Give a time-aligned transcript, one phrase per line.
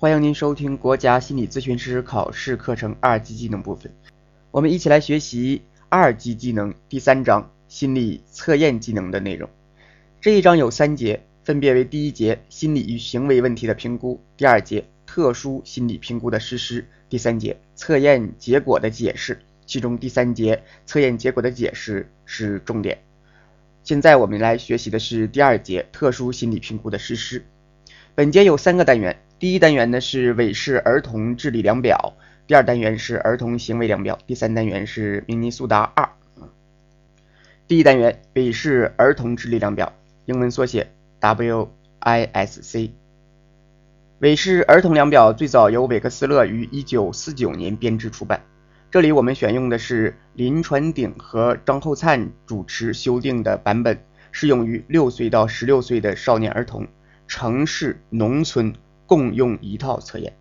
[0.00, 3.92] 欢迎您收听国家心理咨询师考试课程二级技能部分。
[4.52, 9.50] 我们一起来学习二级技能第三章心理测验技能的内容。
[10.20, 19.40] 这一章有三节，分别为第一节心理与行为问题的评估，第二节特殊心理评估的实施，第三节测验结果的解释。
[19.66, 22.98] 其中第三节测验结果的解释是重点。
[23.82, 27.44] 现在我们来学习的是第二节特殊心理评估的实施。
[28.14, 29.18] 本节有三个单元。
[29.38, 32.14] 第一单元呢是韦氏儿童智力量表，
[32.48, 36.08] 第二单元是儿童行为量表，第三单元是明尼苏达二。
[37.68, 39.92] 第一单元韦氏儿童智力量表，
[40.24, 42.90] 英文缩写 WISC。
[44.18, 48.42] 韦氏儿童量表最早由韦克斯勒于1949年编制出版。
[48.90, 56.88] 这里我们选用的是林传鼎和张厚灿主持修订的版本，适用于六岁到十六岁的少年儿童，
[57.28, 58.74] 城市、农村。
[59.08, 60.36] 共用一套测验。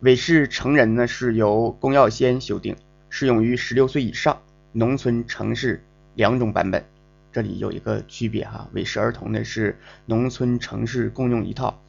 [0.00, 2.76] 韦氏成人呢是由龚耀先修订，
[3.08, 4.42] 适用于十六岁以上
[4.72, 5.84] 农村、城市
[6.16, 6.84] 两种版本。
[7.30, 11.80] 这里有一个区别哈，韦氏儿童呢是农村、城市共用一套，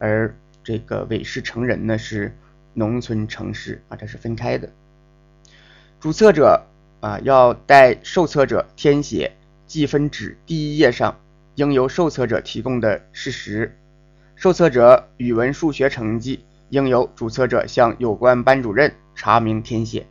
[0.00, 2.36] 而这个韦氏成人呢是
[2.74, 4.68] 农村、城市啊，这是分开的。
[6.00, 6.66] 主测者
[7.00, 9.36] 啊要带受测者填写
[9.68, 11.20] 记分纸第一页上
[11.54, 13.76] 应由受测者提供的事实。
[14.40, 20.06] 受测者语文、数学成绩应由主测者向有关班主任查明填写。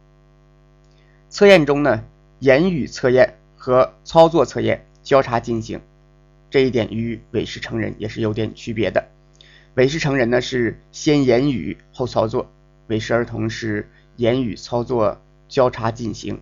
[1.30, 2.04] 测验中呢，
[2.38, 5.82] 言语测验和操作测验交叉进行，
[6.52, 9.04] 这一点与韦氏成人也是有点区别的。
[9.74, 12.52] 韦氏成人呢是先言语后操作，
[12.86, 16.40] 韦氏儿童是言语操作交叉进行。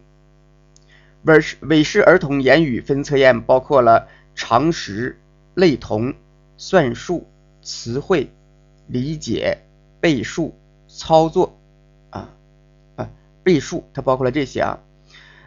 [1.24, 5.18] 韦氏韦氏儿童言语分测验包括了常识、
[5.54, 6.14] 类同、
[6.58, 7.26] 算术。
[7.68, 8.32] 词汇、
[8.88, 9.58] 理解、
[10.00, 10.56] 背数、
[10.88, 11.54] 操作，
[12.12, 12.30] 啊
[12.96, 13.10] 啊，
[13.44, 14.80] 背数它包括了这些啊。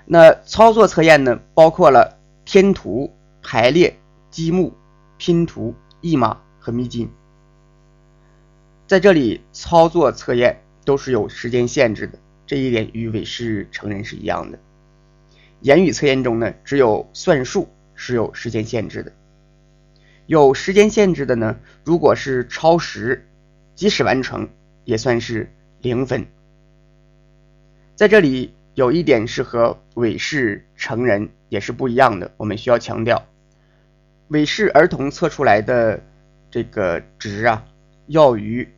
[0.04, 3.10] 那操作测验呢，包括了天图、
[3.42, 3.98] 排列、
[4.31, 4.75] 积木、
[5.16, 7.10] 拼图、译码和密金。
[8.87, 14.58] 在这里，操作测验都是有时间限制的，这一点与韦氏成人是一样的。
[15.60, 19.10] 言语测验中呢，只有算术是有时间限制的。
[20.30, 23.26] 有时间限制的呢，如果是超时，
[23.74, 24.48] 即使完成
[24.84, 26.24] 也算是零分。
[27.96, 33.26] 在这里有一点是和韦氏成人也是不一样的，我们需要强调，
[34.28, 36.00] 韦氏儿童测出来的
[36.48, 37.64] 这个值啊，
[38.06, 38.69] 要与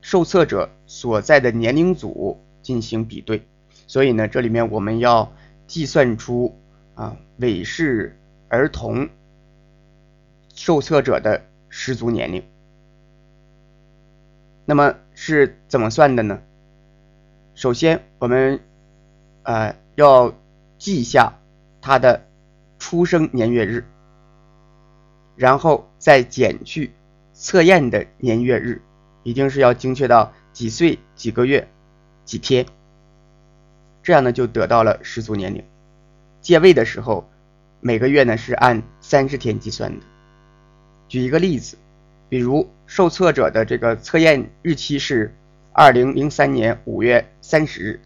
[0.00, 3.42] 受测者所在的年龄组进行比对，
[3.86, 5.30] 所以呢，这里面我们要
[5.66, 6.58] 计算出
[6.94, 9.06] 啊韦氏儿童。
[10.58, 12.42] 受测者的失足年龄，
[14.64, 16.42] 那么是怎么算的呢？
[17.54, 18.58] 首先，我们
[19.44, 20.34] 呃要
[20.76, 21.32] 记下
[21.80, 22.26] 他的
[22.80, 23.84] 出生年月日，
[25.36, 26.90] 然后再减去
[27.32, 28.82] 测验的年月日，
[29.22, 31.68] 一定是要精确到几岁几个月
[32.24, 32.66] 几天，
[34.02, 35.64] 这样呢就得到了失足年龄。
[36.40, 37.30] 借位的时候，
[37.80, 40.04] 每个月呢是按三十天计算的。
[41.08, 41.76] 举一个例子，
[42.28, 45.34] 比如受测者的这个测验日期是
[45.72, 48.00] 二零零三年五月三十日，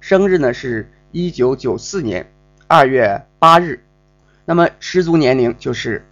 [0.00, 2.30] 生日呢是一九九四年
[2.66, 3.80] 二月八日，
[4.44, 6.04] 那么失足年龄就是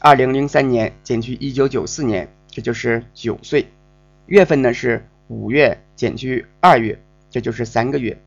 [0.00, 3.68] 二零零三年减去一九九四年，这就是九岁。
[4.26, 6.98] 月份呢是五月减去二月，
[7.30, 8.18] 这就是三个月。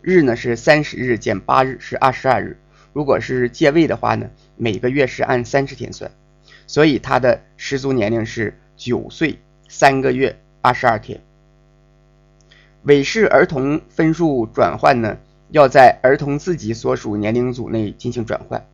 [0.00, 2.56] 日呢是三十日减八日是二十二日。
[2.92, 6.10] 如果是借位的话呢，每个月是按三十天算。
[6.66, 11.20] 所以他的失足年龄是九岁三个月二十二天。
[12.84, 15.16] 韦氏儿童分数转换呢，
[15.50, 18.66] 要在儿童自己所属年龄组内进行转换。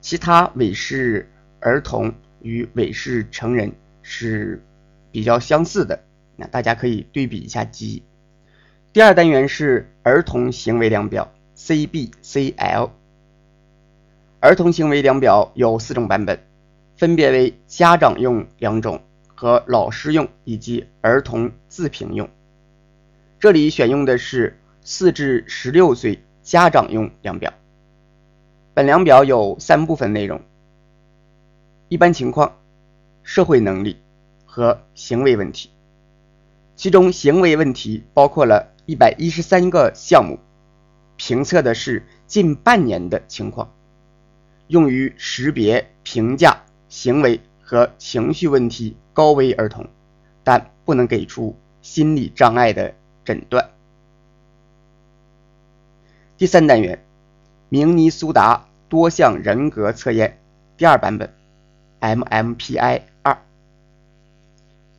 [0.00, 1.28] 其他韦氏
[1.60, 3.72] 儿童与韦氏成人
[4.02, 4.62] 是
[5.10, 6.00] 比较相似的，
[6.36, 8.02] 那大家可以对比一下记忆。
[8.92, 12.90] 第二单元是儿童行为量表 （CBCL）。
[14.40, 16.40] 儿童行为量表有四种版本。
[17.02, 22.30] 分别为家长用两种和老师用以及儿童自评用。
[23.40, 27.52] 这里选用的是四至十六岁家长用量表。
[28.72, 30.40] 本量表有三部分内容：
[31.88, 32.56] 一般情况、
[33.24, 33.96] 社会能力
[34.44, 35.70] 和行为问题。
[36.76, 40.38] 其中行为问题包括了一百一十三个项目，
[41.16, 43.74] 评测的是近半年的情况，
[44.68, 46.62] 用于识别评价。
[46.92, 49.88] 行为和情绪问题高危儿童，
[50.44, 52.92] 但不能给出心理障碍的
[53.24, 53.70] 诊断。
[56.36, 57.02] 第三单元，
[57.70, 60.38] 明尼苏达多项人格测验
[60.76, 61.32] 第二版本
[62.02, 63.38] ，MMPI 二。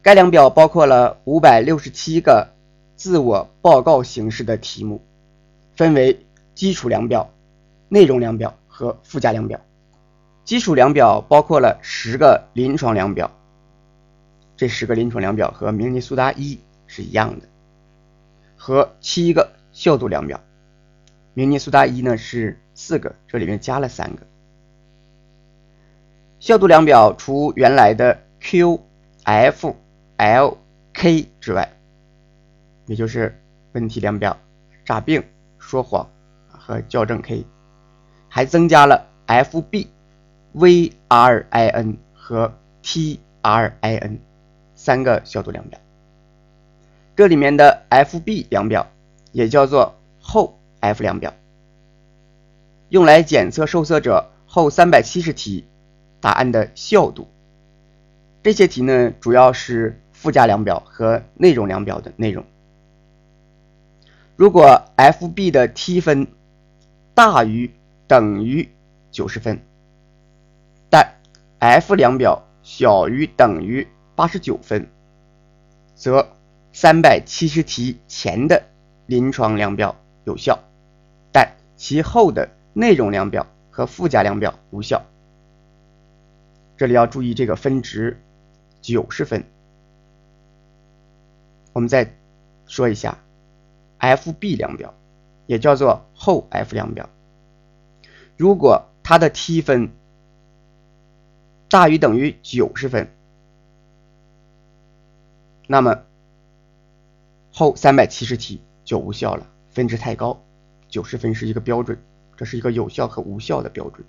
[0.01, 2.49] 该量表包括了五百六十七个
[2.95, 4.99] 自我报告形式的题目，
[5.75, 6.25] 分为
[6.55, 7.29] 基础量表、
[7.87, 9.61] 内容量表和附加量表。
[10.45, 13.31] 基础量表包括了十个临床量表，
[14.57, 17.47] 这十个临床量表和明尼苏达一是一样的，
[18.57, 20.41] 和七个效度量表。
[21.33, 24.27] 明尼苏达一呢是四个，这里面加了三个。
[26.39, 28.83] 效度量表除原来的 Q、
[29.23, 29.75] F、
[30.17, 30.57] L、
[30.91, 31.71] K 之外，
[32.85, 33.41] 也就是
[33.71, 34.37] 问题量表、
[34.83, 35.23] 诈病、
[35.57, 36.09] 说谎
[36.49, 37.45] 和校正 K，
[38.27, 39.87] 还增加了 F、B
[40.55, 42.53] VRIN 和
[42.83, 44.17] TRIN
[44.75, 45.79] 三个效度量表，
[47.15, 48.87] 这里面的 FB 量表
[49.31, 51.33] 也叫做后 F 量表，
[52.89, 55.65] 用来检测受测者后三百七十题
[56.21, 57.27] 答案的效度。
[58.43, 62.45] 这些题呢，主要是附加量表和内容量表的内容。
[64.35, 66.27] 如果 FB 的 T 分
[67.15, 67.71] 大于
[68.07, 68.69] 等于
[69.11, 69.59] 九十分。
[70.93, 71.15] 但
[71.57, 74.87] F 量表小于等于八十九分，
[75.95, 76.29] 则
[76.71, 78.61] 三百七十题前的
[79.07, 80.59] 临床量表有效，
[81.31, 85.01] 但其后的内容量表和附加量表无效。
[86.77, 88.21] 这里要注意这个分值
[88.79, 89.43] 九十分。
[91.71, 92.13] 我们再
[92.67, 93.17] 说一下
[93.99, 94.93] FB 量表，
[95.47, 97.09] 也叫做后 F 量表，
[98.37, 99.89] 如果它的 T 分。
[101.73, 103.11] 大于等于九十分，
[105.65, 106.03] 那么
[107.51, 110.39] 后三百七十题就无效了，分值太高，
[110.87, 111.97] 九十分是一个标准，
[112.37, 114.05] 这是一个有效和无效的标准。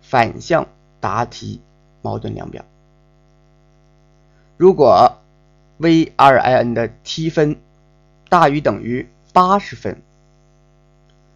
[0.00, 0.68] 反向
[1.00, 1.60] 答题
[2.02, 2.64] 矛盾量表。
[4.56, 5.18] 如果
[5.80, 7.56] VRIN 的 T 分
[8.28, 10.02] 大于等于八十分，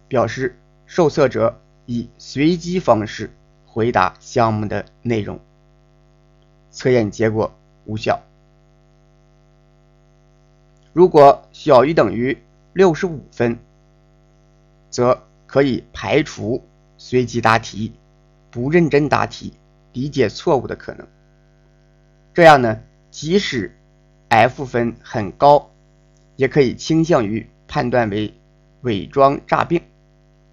[0.07, 3.31] 表示受测者以随机方式
[3.65, 5.39] 回答项目的内容，
[6.71, 7.53] 测验结果
[7.85, 8.21] 无效。
[10.91, 12.37] 如果小于等于
[12.73, 13.57] 六十五分，
[14.89, 16.63] 则可以排除
[16.97, 17.93] 随机答题、
[18.51, 19.53] 不认真答题、
[19.93, 21.07] 理解错误的可能。
[22.33, 23.75] 这样呢，即使
[24.33, 25.69] F 分很高，
[26.37, 28.33] 也可以倾向于判断为
[28.81, 29.79] 伪装诈病，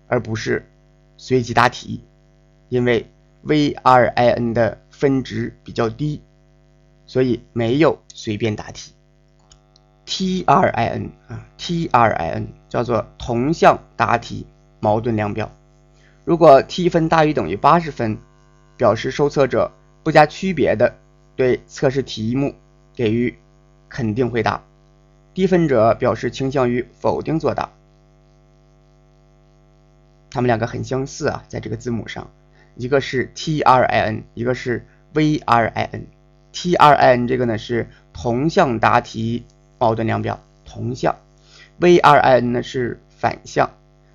[0.07, 0.69] 而不是
[1.17, 2.05] 随机答题，
[2.69, 3.11] 因为
[3.43, 6.21] VRIN 的分值比较低，
[7.07, 8.93] 所以没有随便答题。
[10.05, 14.47] TRIN 啊，TRIN 叫做同向答题
[14.79, 15.51] 矛盾量表，
[16.27, 18.19] 如果 T 分大于等于八十分，
[18.77, 20.95] 表示受测者不加区别的
[21.35, 22.55] 对测试题目
[22.95, 23.35] 给予。
[23.91, 24.63] 肯定回答，
[25.35, 27.69] 低分者表示倾向于否定作答。
[30.31, 32.31] 它们两个很相似啊，在这个字母上，
[32.77, 36.03] 一个是 TRIN，一个是 VRIN。
[36.53, 39.45] TRIN 这个呢是同向答题
[39.79, 41.17] 矛盾量表，同向
[41.81, 43.71] ；VRIN 呢是反向。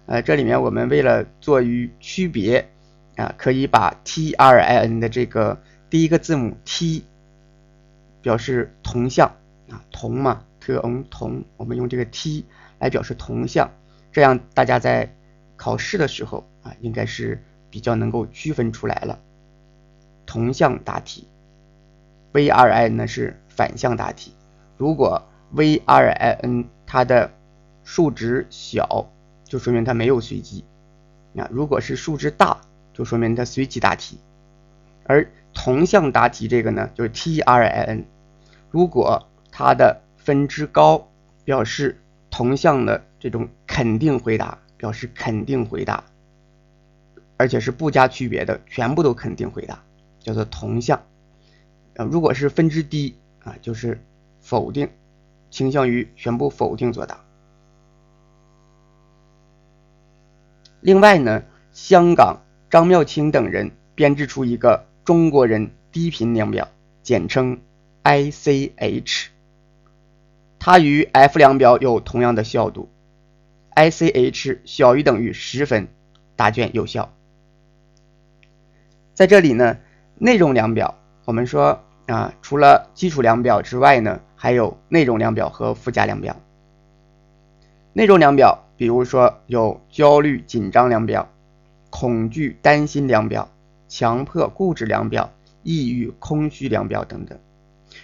[0.05, 2.70] 呃，这里面我们为了做于区别
[3.17, 7.03] 啊，可以把 TRIN 的这个第一个字母 T
[8.22, 9.36] 表示同向。
[9.69, 12.45] 啊，同嘛，特嗯同，我们用这个 T
[12.79, 13.72] 来表示同向，
[14.12, 15.13] 这样大家在
[15.55, 19.19] 考试的时候啊，应该是比较能够区分出来了。
[20.25, 21.27] 同向答题
[22.34, 24.34] ，VRIN 呢是反向答题。
[24.77, 25.24] 如果
[25.55, 27.31] VRIN 它的
[27.84, 29.07] 数值小，
[29.43, 30.63] 就说明它没有随机；
[31.31, 32.62] 那如果是数值大，
[32.93, 34.19] 就说明它随机答题。
[35.05, 38.03] 而同向答题这个呢，就是 TRIN，
[38.72, 39.27] 如果
[39.58, 41.08] 它的分值高，
[41.46, 41.98] 表示
[42.30, 46.04] 同向的这种肯定回答，表示肯定回答，
[47.38, 49.82] 而且是不加区别的，全部都肯定回答，
[50.20, 51.02] 叫做同向。
[51.96, 54.04] 啊，如果是分支低啊，就是
[54.42, 54.90] 否定，
[55.50, 57.24] 倾向于全部否定作答。
[60.82, 66.68] 另外呢，香港张妙清等人编制出一个中国人低频量表，
[67.04, 67.62] 简称
[68.04, 69.28] ICH，
[70.65, 72.89] 它与 F 量表有同样的效度
[73.75, 75.88] ，ICH 小于等于十分，
[76.36, 77.13] 答卷有效。
[79.13, 79.77] 在这里呢，
[80.15, 80.95] 内容量表，
[81.25, 86.36] 我们说啊，除了基础量表之外呢，还有内容量表和附加量表。
[87.93, 88.63] 内容量表。
[88.75, 91.29] 比如说有焦虑紧张量表、
[91.91, 93.48] 恐惧担心量表、
[93.88, 95.31] 强迫固执量表、
[95.62, 97.38] 抑郁空虚量表等等。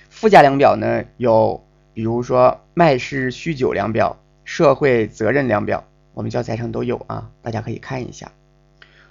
[0.09, 5.83] 附加量表呢有，比如说麦氏酗酒量表、社会责任量表，
[6.13, 8.31] 我们教材上都有啊，大家可以看一下。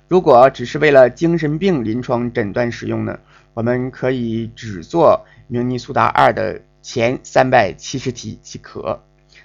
[0.08, 3.20] 如果只是为了精神病临床诊断使用呢，
[3.54, 9.02] 我们可以只做明尼苏达二的前三百七十题即可。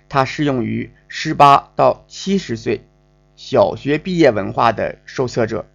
[0.08, 2.86] 它适用于十八到七十岁
[3.36, 5.65] 小学毕业文化的受测者，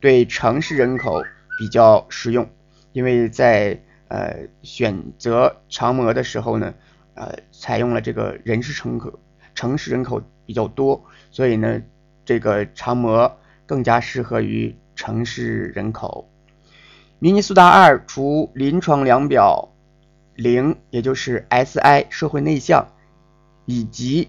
[0.00, 1.22] 对城市人口
[1.58, 2.48] 比较适用，
[2.92, 6.74] 因为在呃选择常模的时候呢，
[7.14, 9.18] 呃采用了这个人事城口
[9.54, 11.80] 城市人口比较多，所以呢
[12.24, 16.28] 这个长模更加适合于城市人口。
[17.18, 19.68] 明尼苏达二除临床量表
[20.34, 22.88] 零，也就是 SI 社会内向。
[23.66, 24.28] 以及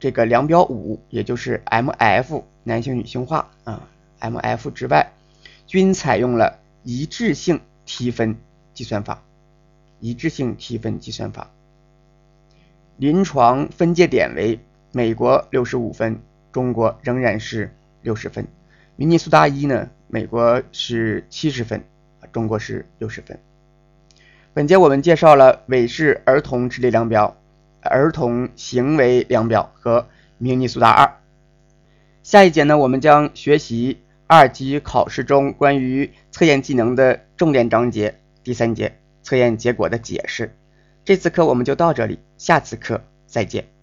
[0.00, 3.86] 这个量表五，也就是 M F 男性女性化啊
[4.18, 5.12] ，M F 之外，
[5.66, 8.38] 均采用了一致性提分
[8.72, 9.22] 计算法。
[10.00, 11.50] 一致性提分计算法，
[12.96, 14.60] 临床分界点为
[14.92, 16.20] 美国六十五分，
[16.52, 18.46] 中国仍然是六十分。
[18.96, 21.84] 明尼苏达一呢，美国是七十分，
[22.32, 23.38] 中国是六十分。
[24.54, 27.36] 本节我们介绍了韦氏儿童智力量表。
[27.88, 31.20] 儿童行为量表和明尼苏达二。
[32.24, 40.52] 下一节呢，我们将学习二级考试中关于测验技能的重点章节，第三节测验结果的解释。
[41.04, 43.75] 这次课我们就到这里，下次课再见。